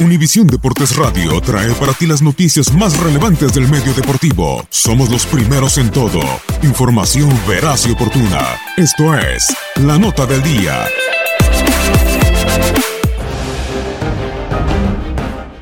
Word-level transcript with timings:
Univisión 0.00 0.46
Deportes 0.46 0.96
Radio 0.96 1.38
trae 1.42 1.70
para 1.74 1.92
ti 1.92 2.06
las 2.06 2.22
noticias 2.22 2.72
más 2.72 2.98
relevantes 3.00 3.52
del 3.52 3.68
medio 3.68 3.92
deportivo. 3.92 4.64
Somos 4.70 5.10
los 5.10 5.26
primeros 5.26 5.76
en 5.76 5.90
todo. 5.90 6.22
Información 6.62 7.28
veraz 7.46 7.86
y 7.86 7.90
oportuna. 7.90 8.40
Esto 8.78 9.14
es 9.14 9.54
La 9.76 9.98
Nota 9.98 10.24
del 10.24 10.42
Día. 10.42 10.86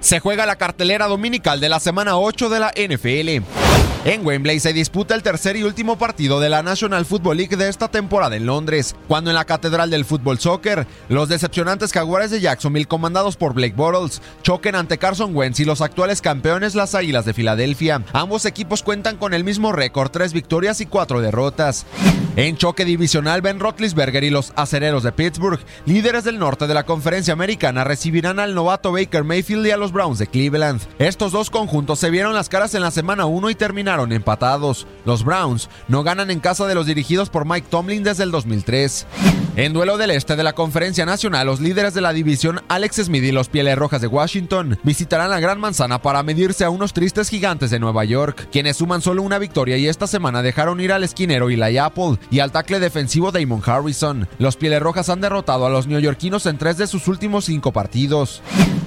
Se 0.00 0.18
juega 0.18 0.46
la 0.46 0.56
cartelera 0.56 1.08
dominical 1.08 1.60
de 1.60 1.68
la 1.68 1.78
semana 1.78 2.16
8 2.16 2.48
de 2.48 2.60
la 2.60 2.72
NFL. 2.74 3.61
En 4.04 4.26
Wembley 4.26 4.58
se 4.58 4.72
disputa 4.72 5.14
el 5.14 5.22
tercer 5.22 5.54
y 5.54 5.62
último 5.62 5.96
partido 5.96 6.40
de 6.40 6.48
la 6.48 6.64
National 6.64 7.06
Football 7.06 7.36
League 7.36 7.56
de 7.56 7.68
esta 7.68 7.86
temporada 7.86 8.34
en 8.34 8.46
Londres, 8.46 8.96
cuando 9.06 9.30
en 9.30 9.36
la 9.36 9.44
Catedral 9.44 9.90
del 9.90 10.04
Fútbol 10.04 10.40
Soccer, 10.40 10.88
los 11.08 11.28
decepcionantes 11.28 11.92
Jaguares 11.92 12.32
de 12.32 12.40
Jacksonville, 12.40 12.88
comandados 12.88 13.36
por 13.36 13.54
Blake 13.54 13.76
Bortles, 13.76 14.20
choquen 14.42 14.74
ante 14.74 14.98
Carson 14.98 15.36
Wentz 15.36 15.60
y 15.60 15.64
los 15.64 15.80
actuales 15.80 16.20
campeones 16.20 16.74
las 16.74 16.96
Águilas 16.96 17.26
de 17.26 17.32
Filadelfia. 17.32 18.02
Ambos 18.12 18.44
equipos 18.44 18.82
cuentan 18.82 19.18
con 19.18 19.34
el 19.34 19.44
mismo 19.44 19.70
récord, 19.70 20.10
tres 20.10 20.32
victorias 20.32 20.80
y 20.80 20.86
cuatro 20.86 21.20
derrotas. 21.20 21.86
En 22.34 22.56
choque 22.56 22.84
divisional, 22.84 23.40
Ben 23.40 23.60
Roethlisberger 23.60 24.24
y 24.24 24.30
los 24.30 24.52
Acereros 24.56 25.04
de 25.04 25.12
Pittsburgh, 25.12 25.60
líderes 25.86 26.24
del 26.24 26.40
norte 26.40 26.66
de 26.66 26.74
la 26.74 26.86
conferencia 26.86 27.34
americana, 27.34 27.84
recibirán 27.84 28.40
al 28.40 28.54
novato 28.54 28.90
Baker 28.90 29.22
Mayfield 29.22 29.66
y 29.66 29.70
a 29.70 29.76
los 29.76 29.92
Browns 29.92 30.18
de 30.18 30.26
Cleveland. 30.26 30.80
Estos 30.98 31.30
dos 31.30 31.50
conjuntos 31.50 32.00
se 32.00 32.10
vieron 32.10 32.34
las 32.34 32.48
caras 32.48 32.74
en 32.74 32.80
la 32.80 32.90
semana 32.90 33.26
1 33.26 33.50
y 33.50 33.54
terminaron 33.54 33.91
empatados. 34.12 34.86
Los 35.04 35.24
Browns 35.24 35.68
no 35.88 36.02
ganan 36.02 36.30
en 36.30 36.40
casa 36.40 36.66
de 36.66 36.74
los 36.74 36.86
dirigidos 36.86 37.30
por 37.30 37.46
Mike 37.46 37.66
Tomlin 37.70 38.02
desde 38.02 38.24
el 38.24 38.30
2003. 38.30 39.06
En 39.54 39.74
duelo 39.74 39.98
del 39.98 40.12
este 40.12 40.34
de 40.34 40.42
la 40.42 40.54
Conferencia 40.54 41.04
Nacional, 41.04 41.46
los 41.46 41.60
líderes 41.60 41.92
de 41.92 42.00
la 42.00 42.14
división 42.14 42.62
Alex 42.68 42.96
Smith 43.04 43.22
y 43.22 43.32
los 43.32 43.50
Pieles 43.50 43.76
Rojas 43.76 44.00
de 44.00 44.06
Washington 44.06 44.78
visitarán 44.82 45.28
la 45.28 45.40
Gran 45.40 45.60
Manzana 45.60 46.00
para 46.00 46.22
medirse 46.22 46.64
a 46.64 46.70
unos 46.70 46.94
tristes 46.94 47.28
gigantes 47.28 47.70
de 47.70 47.78
Nueva 47.78 48.04
York, 48.04 48.48
quienes 48.50 48.78
suman 48.78 49.02
solo 49.02 49.22
una 49.22 49.38
victoria 49.38 49.76
y 49.76 49.88
esta 49.88 50.06
semana 50.06 50.40
dejaron 50.40 50.80
ir 50.80 50.90
al 50.90 51.04
esquinero 51.04 51.50
Eli 51.50 51.76
Apple 51.76 52.16
y 52.30 52.40
al 52.40 52.50
tackle 52.50 52.80
defensivo 52.80 53.30
Damon 53.30 53.62
Harrison. 53.64 54.26
Los 54.38 54.56
Pieles 54.56 54.80
Rojas 54.80 55.10
han 55.10 55.20
derrotado 55.20 55.66
a 55.66 55.70
los 55.70 55.86
neoyorquinos 55.86 56.46
en 56.46 56.56
tres 56.56 56.78
de 56.78 56.86
sus 56.86 57.06
últimos 57.06 57.44
cinco 57.44 57.72
partidos. 57.72 58.42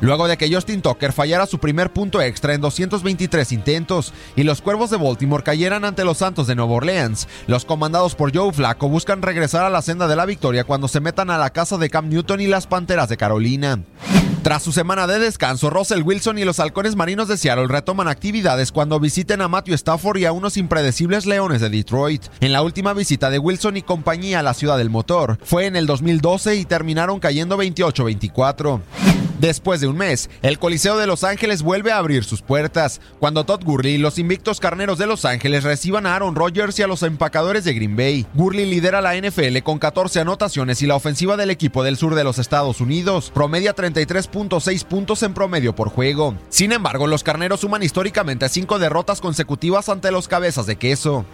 Luego 0.00 0.28
de 0.28 0.36
que 0.38 0.52
Justin 0.52 0.82
Tucker 0.82 1.12
fallara 1.12 1.46
su 1.46 1.58
primer 1.58 1.92
punto 1.92 2.22
extra 2.22 2.54
en 2.54 2.60
223 2.60 3.52
intentos 3.52 4.12
y 4.34 4.44
los 4.44 4.62
Cuervos 4.62 4.90
de 4.90 4.96
Baltimore 4.96 5.42
cayeran 5.42 5.84
ante 5.84 6.04
los 6.04 6.18
Santos 6.18 6.46
de 6.46 6.54
Nueva 6.54 6.72
Orleans, 6.72 7.28
los 7.46 7.64
comandados 7.64 8.14
por 8.14 8.34
Joe 8.34 8.52
Flacco 8.52 8.88
buscan 8.88 9.22
regresar 9.22 9.64
a 9.64 9.70
la 9.70 9.82
senda 9.82 10.08
de 10.08 10.16
la 10.16 10.26
victoria 10.26 10.64
cuando 10.64 10.88
se 10.88 11.00
metan 11.00 11.30
a 11.30 11.38
la 11.38 11.50
casa 11.50 11.76
de 11.76 11.90
Cam 11.90 12.08
Newton 12.08 12.40
y 12.40 12.46
las 12.46 12.66
Panteras 12.66 13.08
de 13.08 13.16
Carolina. 13.16 13.80
Tras 14.42 14.62
su 14.62 14.72
semana 14.72 15.06
de 15.06 15.18
descanso, 15.18 15.68
Russell 15.68 16.02
Wilson 16.02 16.38
y 16.38 16.44
los 16.44 16.60
halcones 16.60 16.96
marinos 16.96 17.28
de 17.28 17.36
Seattle 17.36 17.66
retoman 17.68 18.08
actividades 18.08 18.72
cuando 18.72 18.98
visiten 18.98 19.42
a 19.42 19.48
Matthew 19.48 19.74
Stafford 19.74 20.16
y 20.16 20.24
a 20.24 20.32
unos 20.32 20.56
impredecibles 20.56 21.26
Leones 21.26 21.60
de 21.60 21.68
Detroit. 21.68 22.24
En 22.40 22.54
la 22.54 22.62
última 22.62 22.94
visita 22.94 23.28
de 23.28 23.38
Wilson 23.38 23.76
y 23.76 23.82
compañía 23.82 24.40
a 24.40 24.42
la 24.42 24.54
ciudad 24.54 24.78
del 24.78 24.88
motor 24.88 25.38
fue 25.44 25.66
en 25.66 25.76
el 25.76 25.86
2012 25.86 26.56
y 26.56 26.64
terminaron 26.64 27.20
cayendo 27.20 27.58
28-24. 27.58 28.80
Después 29.40 29.80
de 29.80 29.86
un 29.86 29.96
mes, 29.96 30.28
el 30.42 30.58
Coliseo 30.58 30.98
de 30.98 31.06
Los 31.06 31.24
Ángeles 31.24 31.62
vuelve 31.62 31.92
a 31.92 31.96
abrir 31.96 32.24
sus 32.24 32.42
puertas, 32.42 33.00
cuando 33.18 33.44
Todd 33.44 33.64
Gurley 33.64 33.94
y 33.94 33.98
los 33.98 34.18
invictos 34.18 34.60
carneros 34.60 34.98
de 34.98 35.06
Los 35.06 35.24
Ángeles 35.24 35.64
reciban 35.64 36.04
a 36.04 36.14
Aaron 36.14 36.34
Rodgers 36.34 36.78
y 36.78 36.82
a 36.82 36.86
los 36.86 37.02
empacadores 37.02 37.64
de 37.64 37.72
Green 37.72 37.96
Bay. 37.96 38.26
Gurley 38.34 38.66
lidera 38.66 39.00
la 39.00 39.16
NFL 39.16 39.60
con 39.64 39.78
14 39.78 40.20
anotaciones 40.20 40.82
y 40.82 40.86
la 40.86 40.96
ofensiva 40.96 41.38
del 41.38 41.48
equipo 41.48 41.82
del 41.82 41.96
sur 41.96 42.14
de 42.16 42.22
los 42.22 42.38
Estados 42.38 42.82
Unidos 42.82 43.32
promedia 43.32 43.74
33.6 43.74 44.84
puntos 44.84 45.22
en 45.22 45.32
promedio 45.32 45.74
por 45.74 45.88
juego. 45.88 46.34
Sin 46.50 46.72
embargo, 46.72 47.06
los 47.06 47.24
carneros 47.24 47.60
suman 47.60 47.82
históricamente 47.82 48.46
5 48.46 48.78
derrotas 48.78 49.22
consecutivas 49.22 49.88
ante 49.88 50.10
los 50.10 50.28
cabezas 50.28 50.66
de 50.66 50.76
queso. 50.76 51.24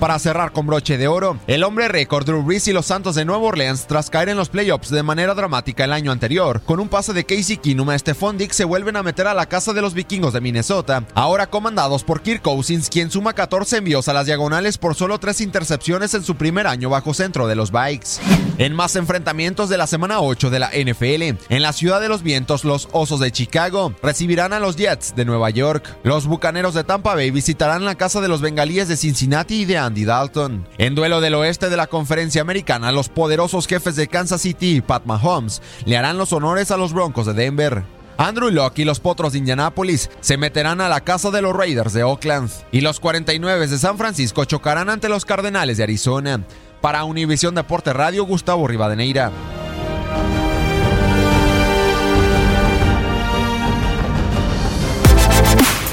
Para 0.00 0.18
cerrar 0.18 0.52
con 0.52 0.66
broche 0.66 0.98
de 0.98 1.08
oro, 1.08 1.38
el 1.46 1.64
hombre 1.64 1.88
récord 1.88 2.26
Drew 2.26 2.42
Brees 2.42 2.68
y 2.68 2.74
los 2.74 2.84
Santos 2.84 3.14
de 3.14 3.24
Nueva 3.24 3.44
Orleans 3.44 3.86
tras 3.86 4.10
caer 4.10 4.28
en 4.28 4.36
los 4.36 4.50
playoffs 4.50 4.90
de 4.90 5.02
manera 5.02 5.34
dramática 5.34 5.84
el 5.84 5.94
año 5.94 6.12
anterior, 6.12 6.60
con 6.66 6.78
un 6.78 6.88
pase 6.88 7.14
de 7.14 7.24
Casey 7.24 7.53
Keenum 7.56 7.90
a 7.90 7.98
Stephon 7.98 8.38
Diggs 8.38 8.56
se 8.56 8.64
vuelven 8.64 8.96
a 8.96 9.02
meter 9.02 9.26
a 9.26 9.34
la 9.34 9.46
casa 9.46 9.72
de 9.72 9.82
los 9.82 9.94
vikingos 9.94 10.32
de 10.32 10.40
Minnesota, 10.40 11.04
ahora 11.14 11.48
comandados 11.48 12.04
por 12.04 12.22
Kirk 12.22 12.42
Cousins, 12.42 12.88
quien 12.88 13.10
suma 13.10 13.32
14 13.32 13.78
envíos 13.78 14.08
a 14.08 14.12
las 14.12 14.26
diagonales 14.26 14.78
por 14.78 14.94
solo 14.94 15.18
3 15.18 15.40
intercepciones 15.40 16.14
en 16.14 16.24
su 16.24 16.36
primer 16.36 16.66
año 16.66 16.90
bajo 16.90 17.14
centro 17.14 17.46
de 17.46 17.54
los 17.54 17.70
Bikes. 17.70 18.20
En 18.58 18.74
más 18.74 18.96
enfrentamientos 18.96 19.68
de 19.68 19.78
la 19.78 19.86
semana 19.86 20.20
8 20.20 20.50
de 20.50 20.58
la 20.58 20.70
NFL, 20.70 21.22
en 21.48 21.62
la 21.62 21.72
ciudad 21.72 22.00
de 22.00 22.08
los 22.08 22.22
vientos, 22.22 22.64
los 22.64 22.88
Osos 22.92 23.20
de 23.20 23.32
Chicago 23.32 23.94
recibirán 24.02 24.52
a 24.52 24.60
los 24.60 24.76
Jets 24.76 25.14
de 25.16 25.24
Nueva 25.24 25.50
York. 25.50 25.96
Los 26.04 26.26
Bucaneros 26.26 26.74
de 26.74 26.84
Tampa 26.84 27.14
Bay 27.14 27.30
visitarán 27.30 27.84
la 27.84 27.96
casa 27.96 28.20
de 28.20 28.28
los 28.28 28.40
Bengalíes 28.40 28.88
de 28.88 28.96
Cincinnati 28.96 29.62
y 29.62 29.64
de 29.64 29.78
Andy 29.78 30.04
Dalton. 30.04 30.66
En 30.78 30.94
duelo 30.94 31.20
del 31.20 31.34
oeste 31.34 31.68
de 31.68 31.76
la 31.76 31.86
conferencia 31.86 32.42
americana, 32.42 32.92
los 32.92 33.08
poderosos 33.08 33.66
jefes 33.66 33.96
de 33.96 34.08
Kansas 34.08 34.42
City 34.42 34.76
y 34.76 34.80
Pat 34.80 35.04
Mahomes 35.04 35.62
le 35.84 35.96
harán 35.96 36.18
los 36.18 36.32
honores 36.32 36.70
a 36.70 36.76
los 36.76 36.92
Broncos 36.92 37.26
de 37.26 37.34
Denver. 37.44 37.84
Andrew 38.16 38.50
Locke 38.50 38.80
y 38.80 38.84
los 38.84 39.00
Potros 39.00 39.32
de 39.32 39.38
Indianápolis 39.38 40.10
se 40.20 40.36
meterán 40.36 40.80
a 40.80 40.88
la 40.88 41.02
casa 41.02 41.30
de 41.30 41.42
los 41.42 41.54
Raiders 41.54 41.92
de 41.92 42.04
Oakland 42.04 42.50
y 42.72 42.80
los 42.80 43.00
49 43.00 43.66
de 43.66 43.78
San 43.78 43.98
Francisco 43.98 44.44
chocarán 44.44 44.88
ante 44.88 45.08
los 45.08 45.24
Cardenales 45.24 45.76
de 45.76 45.82
Arizona. 45.82 46.40
Para 46.80 47.04
Univisión 47.04 47.54
Deporte 47.54 47.92
Radio, 47.92 48.24
Gustavo 48.24 48.66
Rivadeneira. 48.66 49.30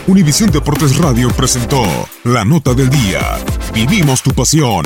Univisión 0.08 0.52
Deportes 0.52 0.98
Radio 0.98 1.30
presentó 1.30 1.84
la 2.24 2.44
nota 2.44 2.74
del 2.74 2.90
día. 2.90 3.38
Vivimos 3.74 4.22
tu 4.22 4.32
pasión. 4.32 4.86